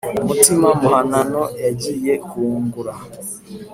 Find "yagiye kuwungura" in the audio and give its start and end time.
1.63-2.93